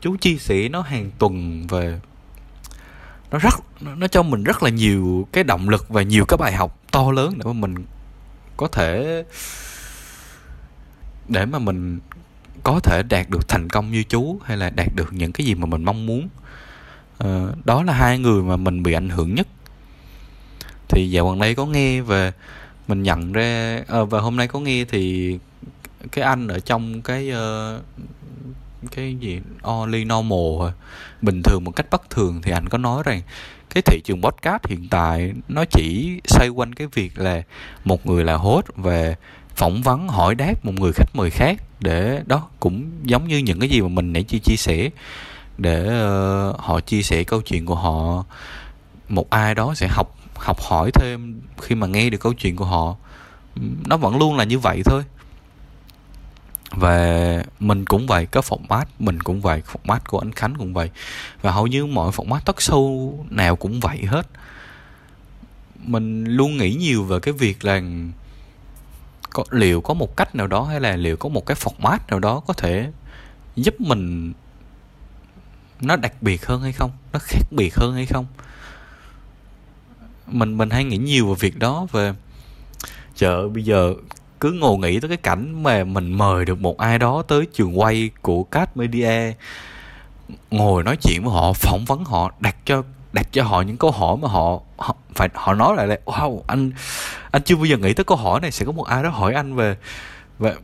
chú 0.00 0.16
chia 0.16 0.36
sẻ 0.36 0.68
nó 0.68 0.82
hàng 0.82 1.10
tuần 1.18 1.66
về 1.66 2.00
nó 3.30 3.38
rất 3.38 3.54
nó 3.80 4.08
cho 4.08 4.22
mình 4.22 4.44
rất 4.44 4.62
là 4.62 4.70
nhiều 4.70 5.28
cái 5.32 5.44
động 5.44 5.68
lực 5.68 5.88
và 5.88 6.02
nhiều 6.02 6.24
cái 6.24 6.36
bài 6.36 6.52
học 6.52 6.80
to 6.90 7.10
lớn 7.10 7.34
để 7.38 7.44
mà 7.44 7.52
mình 7.52 7.74
có 8.56 8.68
thể 8.68 9.22
để 11.28 11.46
mà 11.46 11.58
mình 11.58 12.00
có 12.62 12.80
thể 12.80 13.02
đạt 13.08 13.30
được 13.30 13.48
thành 13.48 13.68
công 13.68 13.92
như 13.92 14.02
chú 14.02 14.40
hay 14.44 14.56
là 14.56 14.70
đạt 14.70 14.88
được 14.96 15.12
những 15.12 15.32
cái 15.32 15.46
gì 15.46 15.54
mà 15.54 15.66
mình 15.66 15.84
mong 15.84 16.06
muốn. 16.06 16.28
Ờ, 17.18 17.54
đó 17.64 17.82
là 17.82 17.92
hai 17.92 18.18
người 18.18 18.42
mà 18.42 18.56
mình 18.56 18.82
bị 18.82 18.92
ảnh 18.92 19.08
hưởng 19.08 19.34
nhất. 19.34 19.46
Thì 20.88 21.10
dạo 21.10 21.28
gần 21.28 21.38
đây 21.38 21.54
có 21.54 21.66
nghe 21.66 22.00
về 22.00 22.32
mình 22.88 23.02
nhận 23.02 23.32
ra 23.32 23.80
ờ, 23.86 24.04
và 24.04 24.20
hôm 24.20 24.36
nay 24.36 24.48
có 24.48 24.60
nghe 24.60 24.84
thì 24.84 25.38
cái 26.12 26.24
anh 26.24 26.48
ở 26.48 26.60
trong 26.60 27.02
cái 27.02 27.32
uh, 27.32 27.82
cái 28.90 29.14
gì? 29.20 29.40
Only 29.62 30.04
normal 30.04 30.72
bình 31.22 31.42
thường 31.42 31.64
một 31.64 31.70
cách 31.76 31.86
bất 31.90 32.10
thường 32.10 32.40
thì 32.42 32.52
anh 32.52 32.68
có 32.68 32.78
nói 32.78 33.02
rằng 33.06 33.20
cái 33.74 33.82
thị 33.82 34.00
trường 34.04 34.22
podcast 34.22 34.66
hiện 34.66 34.88
tại 34.90 35.32
nó 35.48 35.64
chỉ 35.70 36.18
xoay 36.24 36.48
quanh 36.48 36.74
cái 36.74 36.86
việc 36.86 37.18
là 37.18 37.42
một 37.84 38.06
người 38.06 38.24
là 38.24 38.34
host 38.34 38.66
về 38.76 39.16
phỏng 39.56 39.82
vấn 39.82 40.08
hỏi 40.08 40.34
đáp 40.34 40.64
một 40.64 40.72
người 40.80 40.92
khách 40.92 41.08
mời 41.14 41.30
khác 41.30 41.62
để 41.80 42.22
đó 42.26 42.48
cũng 42.60 42.90
giống 43.02 43.28
như 43.28 43.38
những 43.38 43.60
cái 43.60 43.68
gì 43.68 43.80
mà 43.80 43.88
mình 43.88 44.12
nãy 44.12 44.22
chia 44.22 44.38
chia 44.38 44.56
sẻ 44.56 44.90
để 45.58 45.84
uh, 45.84 46.60
họ 46.60 46.80
chia 46.80 47.02
sẻ 47.02 47.24
câu 47.24 47.40
chuyện 47.40 47.66
của 47.66 47.74
họ. 47.74 48.24
Một 49.08 49.30
ai 49.30 49.54
đó 49.54 49.74
sẽ 49.74 49.88
học 49.88 50.16
học 50.34 50.60
hỏi 50.60 50.90
thêm 50.94 51.40
khi 51.60 51.74
mà 51.74 51.86
nghe 51.86 52.10
được 52.10 52.18
câu 52.18 52.32
chuyện 52.32 52.56
của 52.56 52.64
họ. 52.64 52.96
Nó 53.86 53.96
vẫn 53.96 54.18
luôn 54.18 54.36
là 54.36 54.44
như 54.44 54.58
vậy 54.58 54.82
thôi. 54.84 55.02
Và 56.70 57.44
mình 57.60 57.84
cũng 57.84 58.06
vậy 58.06 58.26
cái 58.26 58.42
format 58.42 58.84
mình 58.98 59.20
cũng 59.20 59.40
vậy 59.40 59.62
format 59.72 59.98
của 60.08 60.18
anh 60.18 60.32
Khánh 60.32 60.54
cũng 60.54 60.74
vậy. 60.74 60.90
Và 61.42 61.50
hầu 61.50 61.66
như 61.66 61.86
mọi 61.86 62.10
format 62.10 62.40
talk 62.40 62.56
show 62.56 63.14
nào 63.30 63.56
cũng 63.56 63.80
vậy 63.80 63.98
hết. 64.06 64.26
Mình 65.84 66.24
luôn 66.24 66.56
nghĩ 66.56 66.74
nhiều 66.74 67.04
về 67.04 67.20
cái 67.20 67.34
việc 67.34 67.64
là 67.64 67.80
có, 69.32 69.44
liệu 69.50 69.80
có 69.80 69.94
một 69.94 70.16
cách 70.16 70.34
nào 70.34 70.46
đó 70.46 70.62
hay 70.62 70.80
là 70.80 70.96
liệu 70.96 71.16
có 71.16 71.28
một 71.28 71.46
cái 71.46 71.56
format 71.56 71.98
nào 72.08 72.20
đó 72.20 72.40
có 72.46 72.54
thể 72.54 72.90
giúp 73.56 73.80
mình 73.80 74.32
nó 75.80 75.96
đặc 75.96 76.22
biệt 76.22 76.46
hơn 76.46 76.62
hay 76.62 76.72
không? 76.72 76.90
Nó 77.12 77.18
khác 77.22 77.46
biệt 77.50 77.74
hơn 77.74 77.94
hay 77.94 78.06
không? 78.06 78.26
Mình 80.26 80.58
mình 80.58 80.70
hay 80.70 80.84
nghĩ 80.84 80.96
nhiều 80.96 81.28
về 81.28 81.34
việc 81.40 81.58
đó 81.58 81.86
về 81.92 82.14
chợ 83.14 83.48
bây 83.48 83.64
giờ 83.64 83.94
cứ 84.40 84.52
ngồi 84.52 84.78
nghĩ 84.78 85.00
tới 85.00 85.08
cái 85.08 85.16
cảnh 85.16 85.62
mà 85.62 85.84
mình 85.84 86.12
mời 86.12 86.44
được 86.44 86.60
một 86.60 86.78
ai 86.78 86.98
đó 86.98 87.22
tới 87.28 87.46
trường 87.52 87.80
quay 87.80 88.10
của 88.22 88.44
Cat 88.44 88.76
Media 88.76 89.32
ngồi 90.50 90.84
nói 90.84 90.96
chuyện 91.02 91.24
với 91.24 91.34
họ 91.34 91.52
phỏng 91.52 91.84
vấn 91.84 92.04
họ 92.04 92.32
đặt 92.40 92.56
cho 92.64 92.82
đặt 93.12 93.28
cho 93.32 93.42
họ 93.42 93.62
những 93.62 93.76
câu 93.76 93.90
hỏi 93.90 94.16
mà 94.16 94.28
họ, 94.28 94.60
họ 94.76 94.96
phải 95.14 95.28
họ 95.34 95.54
nói 95.54 95.76
lại 95.76 95.86
là 95.86 95.96
wow 96.04 96.40
anh 96.46 96.70
anh 97.30 97.42
chưa 97.42 97.56
bao 97.56 97.64
giờ 97.64 97.76
nghĩ 97.76 97.94
tới 97.94 98.04
câu 98.04 98.16
hỏi 98.16 98.40
này 98.40 98.50
sẽ 98.50 98.64
có 98.64 98.72
một 98.72 98.84
ai 98.84 99.02
đó 99.02 99.08
hỏi 99.08 99.34
anh 99.34 99.54
về 99.54 99.76
về 100.38 100.54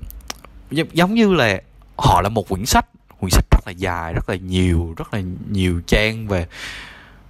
giống 0.71 1.15
như 1.15 1.35
là 1.35 1.61
họ 1.97 2.21
là 2.23 2.29
một 2.29 2.49
quyển 2.49 2.67
sách 2.67 2.87
quyển 3.21 3.31
sách 3.31 3.45
rất 3.51 3.61
là 3.67 3.73
dài 3.73 4.13
rất 4.13 4.29
là 4.29 4.37
nhiều 4.37 4.95
rất 4.97 5.15
là 5.15 5.21
nhiều 5.51 5.81
trang 5.87 6.29
về 6.29 6.47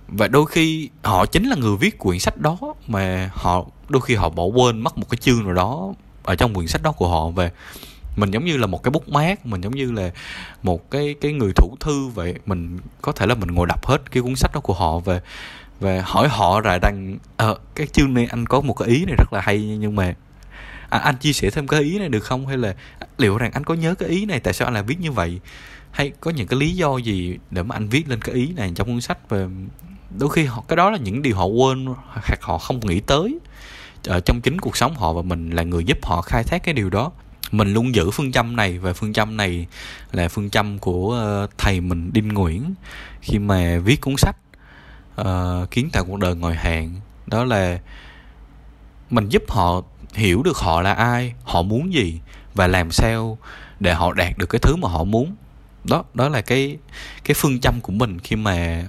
và 0.08 0.28
đôi 0.28 0.46
khi 0.46 0.88
họ 1.02 1.26
chính 1.26 1.48
là 1.48 1.56
người 1.56 1.76
viết 1.76 1.98
quyển 1.98 2.18
sách 2.18 2.38
đó 2.38 2.58
mà 2.86 3.30
họ 3.34 3.64
đôi 3.88 4.02
khi 4.02 4.14
họ 4.14 4.28
bỏ 4.28 4.44
quên 4.44 4.80
mất 4.80 4.98
một 4.98 5.06
cái 5.10 5.18
chương 5.18 5.44
nào 5.44 5.54
đó 5.54 5.92
ở 6.28 6.34
trong 6.34 6.54
quyển 6.54 6.66
sách 6.66 6.82
đó 6.82 6.92
của 6.92 7.08
họ 7.08 7.28
về 7.28 7.50
mình 8.18 8.30
giống 8.30 8.44
như 8.44 8.56
là 8.56 8.66
một 8.66 8.82
cái 8.82 8.90
bút 8.90 9.08
mát 9.08 9.46
mình 9.46 9.60
giống 9.60 9.74
như 9.74 9.92
là 9.92 10.10
một 10.62 10.90
cái 10.90 11.14
cái 11.20 11.32
người 11.32 11.52
thủ 11.56 11.76
thư 11.80 12.08
vậy. 12.08 12.34
Mình 12.46 12.78
có 13.02 13.12
thể 13.12 13.26
là 13.26 13.34
mình 13.34 13.48
ngồi 13.48 13.66
đọc 13.66 13.86
hết 13.86 14.10
cái 14.10 14.22
cuốn 14.22 14.36
sách 14.36 14.50
đó 14.54 14.60
của 14.60 14.74
họ 14.74 14.98
về 14.98 15.20
về 15.80 16.02
hỏi 16.04 16.28
họ 16.28 16.60
lại 16.60 16.78
rằng 16.82 17.18
ờ 17.36 17.58
cái 17.74 17.86
chương 17.86 18.14
này 18.14 18.26
anh 18.30 18.46
có 18.46 18.60
một 18.60 18.74
cái 18.74 18.88
ý 18.88 19.04
này 19.04 19.14
rất 19.18 19.32
là 19.32 19.40
hay 19.40 19.60
nhưng 19.60 19.96
mà 19.96 20.14
à, 20.88 20.98
anh 20.98 21.16
chia 21.16 21.32
sẻ 21.32 21.50
thêm 21.50 21.68
cái 21.68 21.80
ý 21.80 21.98
này 21.98 22.08
được 22.08 22.24
không? 22.24 22.46
Hay 22.46 22.56
là 22.56 22.74
liệu 23.18 23.38
rằng 23.38 23.52
anh 23.52 23.64
có 23.64 23.74
nhớ 23.74 23.94
cái 23.94 24.08
ý 24.08 24.24
này 24.24 24.40
tại 24.40 24.54
sao 24.54 24.66
anh 24.66 24.74
lại 24.74 24.82
viết 24.82 25.00
như 25.00 25.12
vậy? 25.12 25.40
Hay 25.90 26.12
có 26.20 26.30
những 26.30 26.46
cái 26.46 26.60
lý 26.60 26.70
do 26.70 26.96
gì 26.96 27.38
để 27.50 27.62
mà 27.62 27.76
anh 27.76 27.88
viết 27.88 28.08
lên 28.08 28.20
cái 28.20 28.34
ý 28.34 28.52
này 28.56 28.72
trong 28.74 28.86
cuốn 28.86 29.00
sách? 29.00 29.28
Về 29.28 29.46
đôi 30.18 30.30
khi 30.30 30.44
họ 30.44 30.64
cái 30.68 30.76
đó 30.76 30.90
là 30.90 30.98
những 30.98 31.22
điều 31.22 31.36
họ 31.36 31.44
quên 31.44 31.86
hoặc 31.86 32.42
họ 32.42 32.58
không 32.58 32.80
nghĩ 32.86 33.00
tới 33.00 33.38
ở 34.06 34.20
trong 34.20 34.40
chính 34.40 34.60
cuộc 34.60 34.76
sống 34.76 34.94
họ 34.94 35.12
và 35.12 35.22
mình 35.22 35.50
là 35.50 35.62
người 35.62 35.84
giúp 35.84 35.98
họ 36.02 36.22
khai 36.22 36.44
thác 36.44 36.62
cái 36.62 36.74
điều 36.74 36.90
đó 36.90 37.12
mình 37.50 37.72
luôn 37.72 37.94
giữ 37.94 38.10
phương 38.10 38.32
châm 38.32 38.56
này 38.56 38.78
và 38.78 38.92
phương 38.92 39.12
châm 39.12 39.36
này 39.36 39.66
là 40.12 40.28
phương 40.28 40.50
châm 40.50 40.78
của 40.78 41.12
ờ, 41.12 41.46
thầy 41.58 41.80
mình 41.80 42.10
Đinh 42.12 42.28
Nguyễn 42.28 42.74
khi 43.20 43.38
mà 43.38 43.78
viết 43.78 44.00
cuốn 44.00 44.14
sách 44.16 44.36
uh, 45.20 45.70
kiến 45.70 45.88
tạo 45.92 46.04
cuộc 46.04 46.18
đời 46.18 46.34
ngồi 46.34 46.54
hạn 46.54 47.00
đó 47.26 47.44
là 47.44 47.78
mình 49.10 49.28
giúp 49.28 49.42
họ 49.48 49.82
hiểu 50.14 50.42
được 50.42 50.56
họ 50.56 50.82
là 50.82 50.92
ai 50.92 51.34
họ 51.44 51.62
muốn 51.62 51.92
gì 51.92 52.20
và 52.54 52.66
làm 52.66 52.90
sao 52.90 53.38
để 53.80 53.94
họ 53.94 54.12
đạt 54.12 54.38
được 54.38 54.46
cái 54.46 54.58
thứ 54.58 54.76
mà 54.76 54.88
họ 54.88 55.04
muốn. 55.04 55.34
Đó 55.84 56.04
đó 56.14 56.28
là 56.28 56.40
cái 56.40 56.78
cái 57.24 57.34
phương 57.34 57.60
châm 57.60 57.80
của 57.80 57.92
mình 57.92 58.18
khi 58.18 58.36
mà 58.36 58.86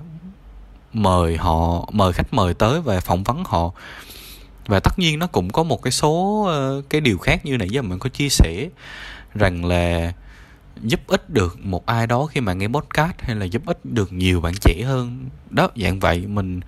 mời 0.94 1.38
họ 1.38 1.90
mời 1.92 2.14
khách 2.14 2.34
mời 2.34 2.54
tới 2.54 2.82
và 2.82 3.00
phỏng 3.00 3.24
vấn 3.24 3.44
họ 3.46 3.72
và 4.70 4.80
tất 4.80 5.00
nhiên 5.00 5.20
nó 5.20 5.28
cũng 5.28 5.50
có 5.50 5.64
một 5.64 5.82
cái 5.82 5.92
số 5.92 6.44
ờ, 6.48 6.82
cái 6.90 7.02
điều 7.02 7.18
khác 7.18 7.46
như 7.46 7.58
nãy 7.58 7.70
giờ 7.70 7.82
mình 7.82 8.00
có 8.00 8.10
chia 8.10 8.30
sẻ 8.30 8.70
rằng 9.36 9.66
là 9.66 10.14
giúp 10.82 11.00
ích 11.08 11.30
được 11.30 11.66
một 11.66 11.86
ai 11.86 12.08
đó 12.08 12.26
khi 12.26 12.42
mà 12.42 12.54
nghe 12.54 12.68
podcast 12.68 13.14
hay 13.20 13.36
là 13.36 13.46
giúp 13.46 13.62
ích 13.66 13.86
được 13.86 14.14
nhiều 14.14 14.42
bạn 14.42 14.54
trẻ 14.62 14.82
hơn. 14.86 15.30
Đó 15.50 15.70
dạng 15.76 16.00
vậy 16.00 16.28
mình 16.28 16.60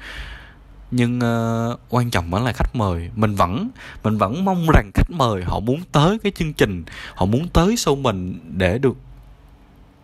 nhưng 0.91 1.20
uh, 1.20 1.79
quan 1.89 2.10
trọng 2.10 2.31
vẫn 2.31 2.46
là 2.46 2.51
khách 2.51 2.75
mời. 2.75 3.10
Mình 3.15 3.36
vẫn 3.36 3.70
mình 4.03 4.17
vẫn 4.17 4.46
mong 4.46 4.67
rằng 4.74 4.91
khách 4.93 5.12
mời 5.12 5.43
họ 5.43 5.60
muốn 5.60 5.79
tới 5.91 6.20
cái 6.24 6.31
chương 6.36 6.53
trình 6.53 6.84
họ 7.15 7.25
muốn 7.25 7.48
tới 7.48 7.75
show 7.75 7.96
mình 7.96 8.39
để 8.58 8.77
được 8.77 8.98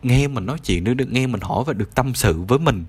nghe 0.04 0.28
mình 0.28 0.46
nói 0.46 0.58
chuyện 0.66 0.84
để 0.84 0.94
được 0.94 1.12
nghe 1.12 1.28
mình 1.28 1.42
hỏi 1.42 1.64
và 1.68 1.74
được 1.74 1.96
tâm 1.96 2.14
sự 2.14 2.42
với 2.42 2.60
mình 2.60 2.86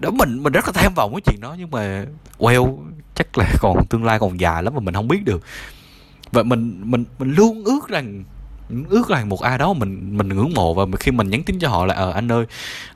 đó 0.00 0.10
mình 0.10 0.42
mình 0.42 0.52
rất 0.52 0.66
là 0.66 0.72
tham 0.72 0.94
vọng 0.94 1.12
cái 1.14 1.20
chuyện 1.20 1.40
đó 1.40 1.56
nhưng 1.58 1.70
mà 1.70 2.04
well 2.38 2.78
chắc 3.14 3.38
là 3.38 3.52
còn 3.60 3.86
tương 3.86 4.04
lai 4.04 4.18
còn 4.18 4.40
dài 4.40 4.62
lắm 4.62 4.74
mà 4.74 4.80
mình 4.80 4.94
không 4.94 5.08
biết 5.08 5.24
được. 5.24 5.42
Và 6.32 6.42
mình 6.42 6.80
mình 6.84 7.04
mình 7.18 7.34
luôn 7.34 7.64
ước 7.64 7.88
rằng 7.88 8.24
ước 8.88 9.08
rằng 9.08 9.28
một 9.28 9.40
ai 9.42 9.58
đó 9.58 9.72
mình 9.72 10.18
mình 10.18 10.28
ngưỡng 10.28 10.54
mộ 10.54 10.74
và 10.74 10.86
khi 11.00 11.12
mình 11.12 11.30
nhắn 11.30 11.42
tin 11.42 11.58
cho 11.58 11.68
họ 11.68 11.86
là 11.86 11.94
ờ 11.94 12.10
anh 12.10 12.32
ơi 12.32 12.44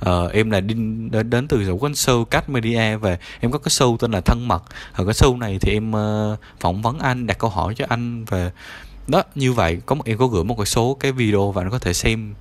uh, 0.09 0.33
em 0.33 0.51
là 0.51 0.61
đi 0.61 0.75
đến, 1.11 1.31
đến 1.31 1.49
từ 1.49 1.73
một 1.73 1.79
cái 1.83 1.91
show 1.91 2.25
Cat 2.25 2.49
Media 2.49 2.97
và 2.97 3.19
em 3.41 3.51
có 3.51 3.59
cái 3.59 3.69
show 3.69 3.97
tên 3.97 4.13
là 4.13 4.21
thân 4.21 4.49
mật. 4.49 4.65
Ở 4.93 5.05
cái 5.05 5.15
show 5.15 5.39
này 5.39 5.59
thì 5.61 5.73
em 5.73 5.91
uh, 5.91 6.39
phỏng 6.61 6.83
vấn 6.83 6.99
anh 6.99 7.27
đặt 7.27 7.39
câu 7.39 7.51
hỏi 7.51 7.75
cho 7.77 7.85
anh. 7.89 8.25
Về 8.25 8.51
đó 9.09 9.23
như 9.35 9.53
vậy 9.53 9.79
có 9.87 9.95
một 9.95 10.05
em 10.07 10.19
có 10.19 10.27
gửi 10.27 10.45
một 10.45 10.57
cái 10.59 10.67
số 10.67 10.97
cái 11.01 11.13
video 11.13 11.51
và 11.51 11.63
anh 11.63 11.71
có 11.71 11.79
thể 11.79 11.93
xem. 11.93 12.35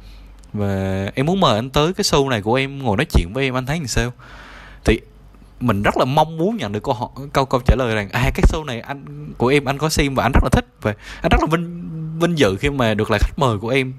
Và 0.53 1.05
em 1.15 1.25
muốn 1.25 1.39
mời 1.39 1.55
anh 1.55 1.70
tới 1.70 1.93
cái 1.93 2.03
show 2.03 2.29
này 2.29 2.41
của 2.41 2.55
em 2.55 2.84
ngồi 2.84 2.98
nói 2.98 3.05
chuyện 3.05 3.34
với 3.34 3.43
em 3.43 3.58
anh 3.58 3.65
thấy 3.65 3.77
làm 3.77 3.88
sao? 3.88 4.12
Thì 4.86 5.00
mình 5.60 5.84
rất 5.84 5.98
là 5.98 6.06
mong 6.06 6.38
muốn 6.38 6.58
nhận 6.58 6.72
được 6.72 6.84
câu 6.84 6.94
hỏi 6.94 7.10
câu 7.34 7.46
câu 7.46 7.62
trả 7.66 7.75
lời 7.75 7.96
rằng 7.96 8.10
à 8.10 8.32
cái 8.36 8.44
show 8.48 8.66
này 8.66 8.80
anh 8.80 9.34
của 9.38 9.48
em 9.48 9.66
anh 9.66 9.78
có 9.78 9.90
xem 9.90 10.16
và 10.16 10.24
anh 10.24 10.32
rất 10.32 10.44
là 10.44 10.50
thích 10.52 10.66
và 10.82 10.94
anh 11.22 11.30
rất 11.32 11.38
là 11.42 11.48
vinh 11.52 11.90
vinh 12.20 12.38
dự 12.38 12.56
khi 12.56 12.70
mà 12.70 12.94
được 12.94 13.12
là 13.12 13.18
khách 13.22 13.40
mời 13.40 13.58
của 13.58 13.70
em. 13.70 13.94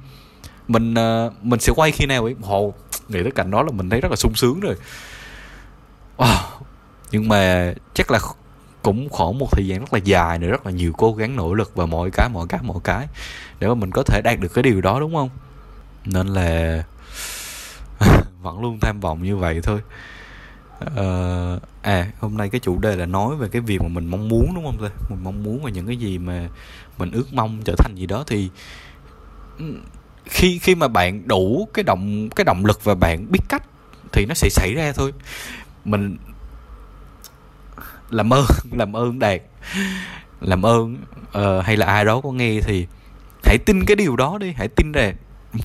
Mình 0.69 0.95
uh, 0.95 1.45
mình 1.45 1.61
sẽ 1.61 1.73
quay 1.77 1.93
khi 1.93 2.07
nào 2.07 2.25
ấy 2.25 2.35
hồ 2.43 2.75
nghĩ 3.09 3.23
tới 3.23 3.33
cảnh 3.33 3.51
đó 3.51 3.63
là 3.63 3.71
mình 3.73 3.91
thấy 3.91 4.01
rất 4.01 4.11
là 4.11 4.17
sung 4.17 4.35
sướng 4.35 4.61
rồi. 4.61 4.75
Wow. 6.17 6.37
nhưng 7.11 7.29
mà 7.29 7.75
chắc 7.95 8.11
là 8.11 8.19
cũng 8.83 9.09
khoảng 9.09 9.39
một 9.39 9.49
thời 9.53 9.67
gian 9.67 9.81
rất 9.81 9.93
là 9.93 9.99
dài 10.05 10.39
nữa 10.39 10.49
rất 10.49 10.67
là 10.67 10.73
nhiều 10.73 10.93
cố 10.93 11.13
gắng 11.13 11.37
nỗ 11.37 11.55
lực 11.55 11.73
và 11.75 11.87
mọi 11.87 12.11
cái 12.11 12.29
mọi 12.33 12.47
cái 12.49 12.61
mọi 12.63 12.79
cái 12.85 13.07
để 13.61 13.69
mà 13.69 13.75
mình 13.75 13.91
có 13.91 14.03
thể 14.03 14.21
đạt 14.25 14.41
được 14.41 14.55
cái 14.55 14.63
điều 14.63 14.81
đó 14.81 15.01
đúng 15.01 15.15
không? 15.15 15.31
Nên 16.05 16.27
là 16.27 16.83
vẫn 18.43 18.61
luôn 18.61 18.81
tham 18.81 19.01
vọng 19.01 19.23
như 19.23 19.37
vậy 19.37 19.61
thôi 19.63 19.81
uh, 20.87 21.63
à 21.83 22.11
hôm 22.21 22.37
nay 22.37 22.49
cái 22.49 22.61
chủ 22.61 22.79
đề 22.79 22.97
là 22.97 23.07
nói 23.07 23.37
về 23.37 23.49
cái 23.49 23.63
việc 23.63 23.83
mà 23.83 23.89
mình 23.89 24.07
mong 24.07 24.29
muốn 24.29 24.55
đúng 24.55 24.65
không 24.65 24.77
thôi 24.79 24.91
mình 25.11 25.25
mong 25.25 25.43
muốn 25.43 25.63
và 25.63 25.71
những 25.71 25.87
cái 25.87 25.97
gì 25.97 26.19
mà 26.19 26.49
mình 26.99 27.11
ước 27.11 27.35
mong 27.35 27.63
trở 27.65 27.75
thành 27.79 27.95
gì 27.95 28.07
đó 28.07 28.25
thì 28.27 28.51
ừ, 29.59 29.65
khi 30.25 30.59
khi 30.59 30.75
mà 30.75 30.89
bạn 30.89 31.29
đủ 31.29 31.69
cái 31.75 31.83
động 31.83 32.29
cái 32.31 32.45
động 32.45 32.67
lực 32.67 32.85
và 32.85 32.95
bạn 32.95 33.27
biết 33.31 33.41
cách 33.49 33.63
thì 34.13 34.27
nó 34.27 34.35
sẽ 34.35 34.49
xảy 34.49 34.75
ra 34.75 34.93
thôi. 34.93 35.13
Mình 35.85 36.17
làm 38.11 38.33
ơn 38.33 38.45
làm 38.73 38.97
ơn 38.97 39.19
đạt 39.19 39.41
làm 40.41 40.67
ơn 40.67 40.97
uh, 41.29 41.65
hay 41.65 41.77
là 41.77 41.87
ai 41.87 42.05
đó 42.05 42.21
có 42.21 42.33
nghe 42.33 42.61
thì 42.61 42.87
hãy 43.45 43.59
tin 43.59 43.85
cái 43.85 43.97
điều 43.97 44.17
đó 44.17 44.39
đi 44.39 44.53
hãy 44.57 44.69
tin 44.69 44.93
rằng 44.93 45.15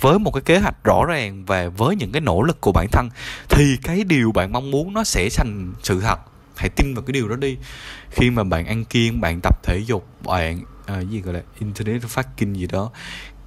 với 0.02 0.20
một 0.20 0.32
cái 0.32 0.42
kế 0.42 0.60
hoạch 0.60 0.84
rõ 0.84 1.06
ràng 1.06 1.46
và 1.46 1.70
với 1.70 1.96
những 1.96 2.12
cái 2.12 2.22
nỗ 2.22 2.42
lực 2.42 2.62
của 2.62 2.72
bản 2.72 2.88
thân 2.92 3.10
thì 3.50 3.78
cái 3.84 4.04
điều 4.04 4.32
bạn 4.32 4.52
mong 4.52 4.72
muốn 4.72 4.94
nó 4.94 5.04
sẽ 5.04 5.30
thành 5.36 5.74
sự 5.84 6.02
thật. 6.02 6.20
Hãy 6.56 6.70
tin 6.70 6.94
vào 6.94 7.02
cái 7.02 7.12
điều 7.12 7.30
đó 7.30 7.36
đi. 7.36 7.58
Khi 8.10 8.30
mà 8.30 8.44
bạn 8.44 8.66
ăn 8.66 8.86
kiêng 8.86 9.22
bạn 9.22 9.40
tập 9.44 9.64
thể 9.64 9.80
dục 9.88 10.08
bạn 10.24 10.62
à, 10.86 11.00
gì 11.00 11.22
gọi 11.22 11.34
là 11.34 11.42
internet 11.60 12.02
fucking 12.02 12.54
gì 12.54 12.68
đó 12.68 12.92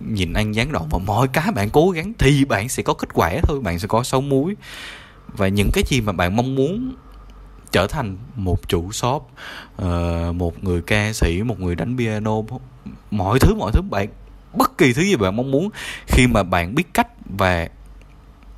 nhìn 0.00 0.32
ăn 0.32 0.54
gián 0.54 0.72
đoạn 0.72 0.88
và 0.90 0.98
mọi 0.98 1.28
cái 1.28 1.52
bạn 1.52 1.70
cố 1.70 1.90
gắng 1.90 2.12
thì 2.18 2.44
bạn 2.44 2.68
sẽ 2.68 2.82
có 2.82 2.94
kết 2.94 3.08
quả 3.14 3.32
thôi 3.42 3.60
bạn 3.60 3.78
sẽ 3.78 3.88
có 3.88 4.02
sáu 4.02 4.20
muối 4.20 4.56
và 5.28 5.48
những 5.48 5.70
cái 5.72 5.84
gì 5.86 6.00
mà 6.00 6.12
bạn 6.12 6.36
mong 6.36 6.54
muốn 6.54 6.94
trở 7.72 7.86
thành 7.86 8.16
một 8.36 8.68
chủ 8.68 8.92
shop 8.92 9.30
uh, 9.82 10.34
một 10.34 10.64
người 10.64 10.82
ca 10.82 11.12
sĩ 11.12 11.42
một 11.42 11.60
người 11.60 11.74
đánh 11.74 11.96
piano 11.98 12.32
mọi 13.10 13.38
thứ 13.38 13.54
mọi 13.54 13.72
thứ 13.72 13.82
bạn 13.82 14.08
bất 14.54 14.78
kỳ 14.78 14.92
thứ 14.92 15.02
gì 15.02 15.16
bạn 15.16 15.36
mong 15.36 15.50
muốn 15.50 15.70
khi 16.06 16.26
mà 16.26 16.42
bạn 16.42 16.74
biết 16.74 16.94
cách 16.94 17.08
và 17.38 17.68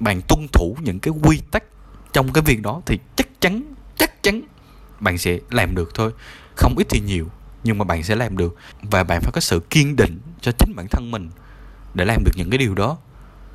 bạn 0.01 0.21
tuân 0.29 0.47
thủ 0.53 0.77
những 0.81 0.99
cái 0.99 1.15
quy 1.23 1.41
tắc 1.51 1.65
trong 2.13 2.33
cái 2.33 2.43
việc 2.43 2.63
đó 2.63 2.83
thì 2.87 2.99
chắc 3.17 3.41
chắn 3.41 3.75
chắc 3.97 4.23
chắn 4.23 4.43
bạn 5.01 5.19
sẽ 5.19 5.39
làm 5.51 5.75
được 5.75 5.95
thôi. 5.95 6.13
Không 6.57 6.75
ít 6.79 6.87
thì 6.91 7.01
nhiều, 7.01 7.31
nhưng 7.65 7.79
mà 7.79 7.85
bạn 7.85 8.03
sẽ 8.03 8.15
làm 8.15 8.37
được. 8.37 8.57
Và 8.83 9.05
bạn 9.05 9.21
phải 9.21 9.33
có 9.33 9.41
sự 9.41 9.61
kiên 9.71 9.97
định 9.97 10.19
cho 10.41 10.53
chính 10.59 10.73
bản 10.77 10.87
thân 10.91 11.11
mình 11.11 11.31
để 11.95 12.05
làm 12.05 12.25
được 12.25 12.33
những 12.35 12.51
cái 12.51 12.59
điều 12.59 12.75
đó. 12.75 12.97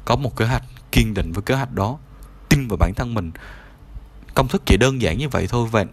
Có 0.05 0.15
một 0.15 0.35
kế 0.37 0.45
hoạch 0.45 0.63
kiên 0.91 1.13
định 1.13 1.31
với 1.31 1.41
kế 1.41 1.55
hoạch 1.55 1.71
đó, 1.71 1.97
tin 2.49 2.67
vào 2.67 2.77
bản 2.77 2.93
thân 2.93 3.13
mình. 3.13 3.31
Công 4.33 4.47
thức 4.47 4.61
chỉ 4.65 4.77
đơn 4.77 5.01
giản 5.01 5.17
như 5.17 5.29
vậy 5.29 5.47
thôi 5.49 5.67
và 5.71 5.85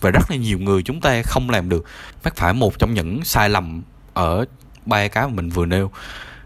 và 0.00 0.10
rất 0.10 0.30
là 0.30 0.36
nhiều 0.36 0.58
người 0.58 0.82
chúng 0.82 1.00
ta 1.00 1.22
không 1.22 1.50
làm 1.50 1.68
được. 1.68 1.84
Mắc 2.24 2.36
phải 2.36 2.54
một 2.54 2.78
trong 2.78 2.94
những 2.94 3.24
sai 3.24 3.48
lầm 3.48 3.82
ở 4.14 4.44
ba 4.86 5.08
cái 5.08 5.26
mà 5.26 5.32
mình 5.34 5.48
vừa 5.48 5.66
nêu. 5.66 5.90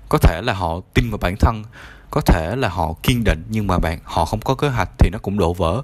Có 0.09 0.19
thể 0.19 0.41
là 0.45 0.53
họ 0.53 0.81
tin 0.95 1.11
vào 1.11 1.19
bản 1.19 1.37
thân, 1.41 1.65
có 2.11 2.21
thể 2.21 2.57
là 2.57 2.69
họ 2.69 2.95
kiên 3.03 3.25
định, 3.25 3.45
nhưng 3.49 3.67
mà 3.67 3.79
bạn, 3.79 3.99
họ 4.05 4.25
không 4.25 4.41
có 4.41 4.55
kế 4.55 4.69
hoạch 4.69 4.91
thì 4.99 5.11
nó 5.13 5.19
cũng 5.19 5.39
đổ 5.39 5.55
vỡ. 5.55 5.83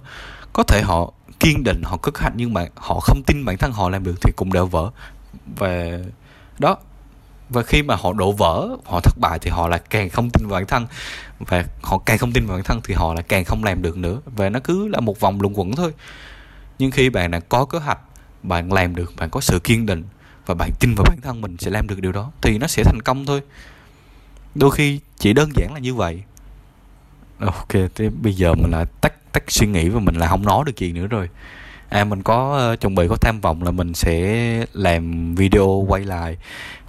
Có 0.53 0.63
thể 0.63 0.83
họ 0.83 1.13
kiên 1.41 1.65
định, 1.65 1.83
họ 1.85 1.97
có 1.97 2.13
kế 2.13 2.21
hoạch 2.21 2.33
nhưng 2.37 2.55
mà 2.55 2.67
họ 2.75 3.01
không 3.01 3.23
tin 3.27 3.45
bản 3.45 3.57
thân 3.57 3.73
họ 3.73 3.89
làm 3.89 4.05
được 4.05 4.15
thì 4.21 4.33
cũng 4.37 4.53
đổ 4.53 4.67
vỡ. 4.67 4.91
Và 5.57 5.99
đó, 6.59 6.77
và 7.49 7.63
khi 7.63 7.83
mà 7.83 7.97
họ 7.97 8.13
đổ 8.13 8.33
vỡ, 8.33 8.69
họ 8.85 9.01
thất 9.01 9.19
bại 9.21 9.39
thì 9.39 9.51
họ 9.51 9.69
lại 9.69 9.81
càng 9.91 10.11
không 10.11 10.31
tin 10.31 10.47
vào 10.49 10.61
bản 10.61 10.67
thân. 10.67 10.87
Và 11.39 11.65
họ 11.83 11.99
càng 11.99 12.19
không 12.19 12.33
tin 12.33 12.47
vào 12.47 12.57
bản 12.57 12.65
thân 12.65 12.81
thì 12.85 12.95
họ 12.95 13.15
lại 13.15 13.23
càng 13.29 13.45
không 13.45 13.65
làm 13.65 13.83
được 13.83 13.97
nữa. 13.97 14.21
Và 14.27 14.49
nó 14.49 14.61
cứ 14.65 14.89
là 14.89 15.01
một 15.01 15.21
vòng 15.21 15.41
luẩn 15.41 15.55
quẩn 15.55 15.77
thôi. 15.77 15.93
Nhưng 16.79 16.91
khi 16.91 17.11
bạn 17.11 17.31
đã 17.31 17.41
có 17.41 17.65
kế 17.65 17.79
hoạch, 17.79 17.99
bạn 18.43 18.73
làm 18.73 18.95
được, 18.97 19.13
bạn 19.17 19.31
có 19.31 19.41
sự 19.41 19.59
kiên 19.65 19.87
định 19.87 20.05
và 20.49 20.55
bạn 20.55 20.71
tin 20.81 20.95
vào 20.95 21.05
bản 21.09 21.21
thân 21.21 21.41
mình 21.41 21.57
sẽ 21.59 21.71
làm 21.71 21.87
được 21.87 22.01
điều 22.01 22.13
đó 22.13 22.33
thì 22.43 22.59
nó 22.59 22.67
sẽ 22.67 22.83
thành 22.85 23.03
công 23.03 23.27
thôi. 23.27 23.41
Đôi 24.55 24.71
khi 24.71 25.01
chỉ 25.19 25.33
đơn 25.33 25.51
giản 25.55 25.75
là 25.75 25.79
như 25.81 25.95
vậy. 25.95 26.23
Ok 27.39 27.73
thế 27.95 28.11
bây 28.23 28.33
giờ 28.33 28.55
mình 28.55 28.71
là 28.71 28.85
tắt 29.01 29.33
tắt 29.33 29.43
suy 29.49 29.67
nghĩ 29.67 29.89
và 29.89 30.01
mình 30.01 30.15
là 30.15 30.29
không 30.29 30.45
nói 30.45 30.65
được 30.67 30.77
gì 30.77 30.93
nữa 30.93 31.07
rồi. 31.07 31.29
À 31.89 32.05
mình 32.05 32.23
có 32.23 32.71
uh, 32.73 32.81
chuẩn 32.81 32.95
bị 32.95 33.07
có 33.09 33.17
tham 33.21 33.41
vọng 33.41 33.63
là 33.63 33.71
mình 33.71 33.95
sẽ 33.95 34.67
làm 34.73 35.35
video 35.35 35.85
quay 35.89 36.05
lại. 36.05 36.37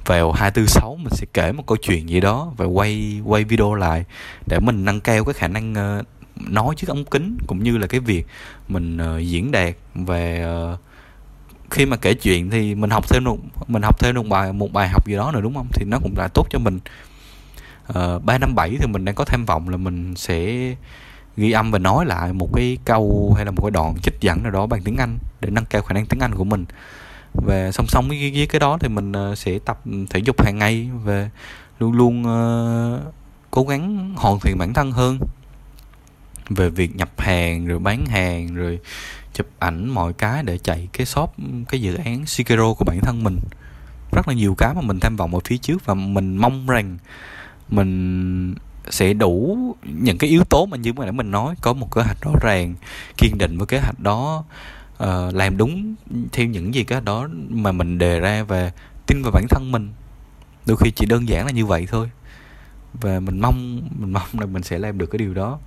Vào 0.06 0.32
246 0.32 0.96
mình 0.96 1.14
sẽ 1.14 1.26
kể 1.34 1.52
một 1.52 1.64
câu 1.68 1.78
chuyện 1.78 2.10
gì 2.10 2.20
đó 2.20 2.54
và 2.58 2.66
quay 2.66 3.22
quay 3.26 3.44
video 3.44 3.74
lại 3.74 4.06
để 4.48 4.60
mình 4.60 4.86
nâng 4.86 5.00
cao 5.00 5.26
cái 5.26 5.34
khả 5.34 5.48
năng 5.48 5.74
uh, 6.00 6.06
nói 6.52 6.76
trước 6.78 6.88
ống 6.88 7.06
kính 7.06 7.38
cũng 7.48 7.64
như 7.64 7.78
là 7.78 7.88
cái 7.88 8.00
việc 8.00 8.26
mình 8.68 8.98
uh, 8.98 9.22
diễn 9.22 9.52
đạt 9.52 9.76
về 9.96 10.46
uh, 10.74 10.80
khi 11.70 11.86
mà 11.86 11.98
kể 11.98 12.14
chuyện 12.14 12.50
thì 12.50 12.76
mình 12.76 12.90
học 12.90 13.10
thêm 13.10 13.24
một 13.24 13.38
mình 13.68 13.82
học 13.82 14.00
thêm 14.00 14.16
một 14.16 14.26
bài 14.30 14.54
một 14.54 14.74
bài 14.74 14.90
học 14.90 15.08
gì 15.08 15.16
đó 15.16 15.32
nữa 15.32 15.42
đúng 15.42 15.56
không? 15.56 15.68
Thì 15.74 15.86
nó 15.86 16.00
cũng 16.04 16.14
là 16.18 16.28
tốt 16.34 16.48
cho 16.50 16.60
mình. 16.60 16.80
Ờ, 17.88 18.20
ba 18.20 18.38
năm 18.38 18.56
bảy 18.56 18.78
thì 18.80 18.88
mình 18.88 19.06
đang 19.06 19.16
có 19.16 19.26
tham 19.26 19.46
vọng 19.46 19.70
là 19.70 19.78
mình 19.78 20.16
sẽ 20.16 20.70
ghi 21.38 21.52
âm 21.52 21.72
và 21.72 21.80
nói 21.80 22.06
lại 22.06 22.34
một 22.34 22.50
cái 22.56 22.78
câu 22.86 23.34
hay 23.36 23.46
là 23.46 23.52
một 23.52 23.62
cái 23.62 23.72
đoạn 23.72 23.96
trích 24.02 24.22
dẫn 24.22 24.44
nào 24.44 24.52
đó 24.52 24.66
bằng 24.66 24.82
tiếng 24.84 24.98
Anh 24.98 25.18
để 25.42 25.50
nâng 25.50 25.66
cao 25.66 25.82
khả 25.82 25.94
năng 25.94 26.06
tiếng 26.06 26.20
Anh 26.20 26.36
của 26.36 26.44
mình. 26.44 26.66
Và 27.34 27.72
song 27.72 27.88
song 27.88 28.08
với, 28.08 28.32
với 28.36 28.48
cái 28.48 28.60
đó 28.60 28.78
thì 28.82 28.88
mình 28.88 29.12
ờ, 29.12 29.36
sẽ 29.36 29.60
tập 29.66 29.80
thể 30.10 30.20
dục 30.20 30.42
hàng 30.42 30.58
ngày 30.58 30.90
và 31.04 31.30
luôn 31.80 31.92
luôn 31.92 32.22
uh, 32.22 33.14
cố 33.52 33.64
gắng 33.64 34.14
hoàn 34.18 34.40
thiện 34.40 34.58
bản 34.58 34.74
thân 34.74 34.92
hơn 34.92 35.20
về 36.50 36.70
việc 36.70 36.96
nhập 36.96 37.10
hàng 37.18 37.66
rồi 37.66 37.80
bán 37.80 38.06
hàng 38.06 38.56
rồi 38.56 38.80
chụp 39.34 39.48
ảnh 39.60 39.90
mọi 39.90 40.14
cái 40.14 40.44
để 40.44 40.58
chạy 40.58 40.90
cái 40.94 41.06
shop 41.06 41.34
cái 41.70 41.82
dự 41.82 41.96
án 41.96 42.26
Shikero 42.26 42.74
của 42.74 42.86
bản 42.86 43.00
thân 43.00 43.24
mình. 43.24 43.40
Rất 44.12 44.28
là 44.28 44.34
nhiều 44.34 44.56
cái 44.58 44.74
mà 44.74 44.82
mình 44.82 45.00
tham 45.00 45.16
vọng 45.16 45.34
ở 45.34 45.40
phía 45.46 45.58
trước 45.58 45.86
và 45.86 45.94
mình 45.94 46.38
mong 46.38 46.68
rằng 46.68 46.98
mình 47.70 48.56
sẽ 48.90 49.14
đủ 49.14 49.58
những 49.84 50.18
cái 50.18 50.30
yếu 50.30 50.44
tố 50.44 50.66
mà 50.66 50.78
như 50.78 50.94
mà 50.94 51.12
mình 51.12 51.32
nói 51.32 51.56
có 51.62 51.74
một 51.74 51.96
kế 51.96 52.02
hoạch 52.02 52.22
rõ 52.22 52.32
ràng 52.42 52.76
kiên 53.18 53.38
định 53.38 53.58
với 53.58 53.68
kế 53.68 53.80
hoạch 53.80 54.00
đó 54.00 54.44
uh, 55.04 55.08
làm 55.34 55.58
đúng 55.58 55.96
theo 56.32 56.48
những 56.48 56.74
gì 56.74 56.84
cái 56.84 57.02
đó 57.02 57.28
mà 57.50 57.72
mình 57.72 57.98
đề 57.98 58.20
ra 58.20 58.44
và 58.44 58.72
tin 59.08 59.22
vào 59.22 59.32
bản 59.32 59.46
thân 59.50 59.72
mình. 59.72 59.90
Đôi 60.66 60.78
khi 60.78 60.92
chỉ 60.92 61.06
đơn 61.06 61.30
giản 61.30 61.46
là 61.46 61.52
như 61.52 61.66
vậy 61.66 61.88
thôi. 61.92 62.10
Và 62.94 63.20
mình 63.20 63.40
mong 63.40 63.82
mình 64.00 64.14
mong 64.14 64.40
là 64.40 64.46
mình 64.46 64.64
sẽ 64.64 64.78
làm 64.78 64.98
được 64.98 65.06
cái 65.06 65.18
điều 65.18 65.34
đó 65.34 65.60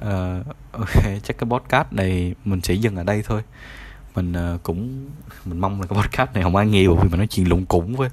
uh, 0.00 0.46
ok 0.72 1.02
chắc 1.22 1.38
cái 1.38 1.50
podcast 1.50 1.92
này 1.92 2.34
mình 2.44 2.60
sẽ 2.60 2.74
dừng 2.74 2.96
ở 2.96 3.04
đây 3.04 3.22
thôi. 3.26 3.42
Mình 4.14 4.32
uh, 4.54 4.62
cũng 4.62 5.10
mình 5.44 5.58
mong 5.60 5.80
là 5.80 5.86
cái 5.86 5.98
podcast 6.02 6.32
này 6.34 6.42
không 6.42 6.56
ai 6.56 6.66
nghe 6.66 6.88
bởi 6.88 6.96
vì 7.02 7.08
mình 7.08 7.18
nói 7.18 7.26
chuyện 7.26 7.48
lụng 7.48 7.66
củng 7.66 7.96
với 7.96 8.08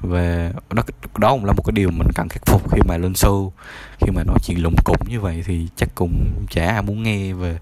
về 0.00 0.52
đó 0.70 0.82
đó 1.18 1.30
cũng 1.30 1.44
là 1.44 1.52
một 1.52 1.62
cái 1.62 1.72
điều 1.72 1.90
mình 1.90 2.08
cần 2.14 2.28
khắc 2.28 2.46
phục 2.46 2.72
khi 2.72 2.80
mà 2.88 2.96
lên 2.96 3.12
show 3.12 3.50
khi 4.00 4.10
mà 4.14 4.22
nói 4.24 4.36
chuyện 4.44 4.62
lụng 4.62 4.74
củng 4.84 5.08
như 5.08 5.20
vậy 5.20 5.42
thì 5.46 5.68
chắc 5.76 5.88
cũng 5.94 6.46
chả 6.50 6.66
ai 6.66 6.82
muốn 6.82 7.02
nghe 7.02 7.32
về 7.32 7.58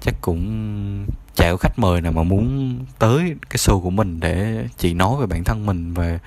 chắc 0.00 0.14
cũng 0.20 1.06
chả 1.34 1.50
có 1.50 1.56
khách 1.56 1.78
mời 1.78 2.00
nào 2.00 2.12
mà 2.12 2.22
muốn 2.22 2.78
tới 2.98 3.34
cái 3.50 3.56
show 3.56 3.80
của 3.80 3.90
mình 3.90 4.20
để 4.20 4.66
chỉ 4.78 4.94
nói 4.94 5.20
về 5.20 5.26
bản 5.26 5.44
thân 5.44 5.66
mình 5.66 5.94
và 5.94 6.18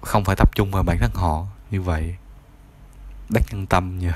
không 0.00 0.24
phải 0.24 0.36
tập 0.36 0.54
trung 0.54 0.70
vào 0.70 0.82
bản 0.82 0.98
thân 0.98 1.10
họ. 1.14 1.46
Như 1.70 1.82
vậy 1.82 2.16
đắc 3.28 3.42
nhân 3.50 3.66
tâm 3.66 3.98
nha 3.98 4.12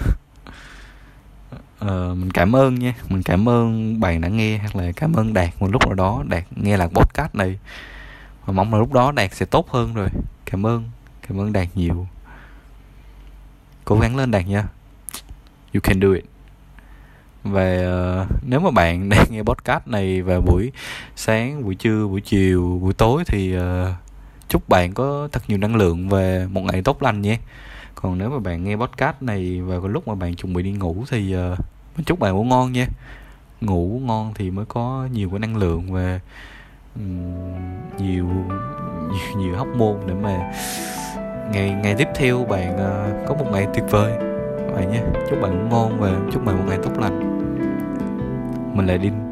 uh, 1.85 1.91
mình 1.91 2.31
cảm 2.31 2.57
ơn 2.57 2.75
nha. 2.75 2.95
Mình 3.09 3.23
cảm 3.23 3.49
ơn 3.49 4.01
bạn 4.01 4.21
đã 4.21 4.29
nghe 4.29 4.59
hoặc 4.59 4.77
là 4.77 4.93
cảm 4.97 5.13
ơn 5.13 5.35
đạt 5.35 5.49
một 5.61 5.69
lúc 5.73 5.87
nào 5.87 5.95
đó. 5.95 6.25
Đạt 6.29 6.45
nghe 6.57 6.77
là 6.77 6.87
podcast 6.87 7.35
này. 7.35 7.59
Và 8.45 8.53
mong 8.53 8.73
là 8.73 8.79
lúc 8.79 8.93
đó 8.93 9.13
đạt 9.13 9.35
sẽ 9.35 9.47
tốt 9.47 9.71
hơn 9.71 9.95
rồi. 9.95 10.09
Cảm 10.45 10.67
ơn. 10.67 10.91
Cảm 11.29 11.41
ơn 11.41 11.53
đạt 11.53 11.69
nhiều. 11.75 12.07
Cố 13.85 13.99
gắng 13.99 14.17
lên 14.17 14.31
đạt 14.31 14.47
nha. 14.47 14.69
You 15.75 15.81
can 15.83 16.01
do 16.01 16.09
it. 16.13 16.25
Và 17.45 17.79
uh, 18.23 18.29
nếu 18.43 18.61
mà 18.61 18.71
bạn 18.71 19.09
đang 19.09 19.27
nghe 19.31 19.43
podcast 19.43 19.87
này 19.87 20.23
vào 20.23 20.41
buổi 20.41 20.73
sáng 21.17 21.65
buổi 21.65 21.75
trưa 21.75 22.07
buổi 22.07 22.21
chiều 22.21 22.79
buổi 22.83 22.93
tối 22.93 23.25
thì 23.27 23.59
uh, 23.59 23.63
chúc 24.49 24.69
bạn 24.69 24.95
có 24.95 25.29
thật 25.33 25.43
nhiều 25.49 25.59
năng 25.59 25.77
lượng 25.77 26.09
về 26.09 26.47
một 26.47 26.63
ngày 26.63 26.83
tốt 26.83 27.03
lành 27.03 27.23
nhé 27.23 27.39
còn 28.05 28.19
nếu 28.19 28.31
mà 28.31 28.39
bạn 28.39 28.65
nghe 28.65 28.77
podcast 28.77 29.17
này 29.21 29.61
vào 29.61 29.81
cái 29.81 29.91
lúc 29.91 30.09
mà 30.09 30.15
bạn 30.15 30.35
chuẩn 30.35 30.53
bị 30.53 30.63
đi 30.63 30.73
ngủ 30.73 30.97
thì 31.11 31.37
uh, 31.53 32.07
chúc 32.07 32.19
bạn 32.19 32.35
ngủ 32.35 32.45
ngon 32.45 32.73
nha. 32.73 32.87
Ngủ 33.61 34.01
ngon 34.05 34.33
thì 34.35 34.51
mới 34.51 34.65
có 34.65 35.09
nhiều 35.13 35.31
cái 35.31 35.39
năng 35.39 35.57
lượng 35.57 35.93
và 35.93 36.21
um, 36.97 37.33
nhiều 37.99 38.27
nhiều, 39.11 39.37
nhiều 39.37 39.57
hóc 39.57 39.69
môn 39.77 39.97
để 40.07 40.15
mà 40.15 40.53
ngày 41.53 41.71
ngày 41.71 41.95
tiếp 41.99 42.09
theo 42.15 42.45
bạn 42.45 42.75
uh, 42.75 43.29
có 43.29 43.35
một 43.35 43.47
ngày 43.53 43.67
tuyệt 43.75 43.85
vời. 43.91 44.13
Vậy 44.73 44.87
nhé 44.87 45.03
chúc 45.31 45.41
bạn 45.43 45.59
ngủ 45.59 45.69
ngon 45.71 46.01
và 46.01 46.21
chúc 46.33 46.45
bạn 46.45 46.59
một 46.59 46.65
ngày 46.69 46.79
tốt 46.83 46.93
lành. 46.99 47.41
Mình 48.77 48.87
là 48.87 48.97
đinh. 48.97 49.24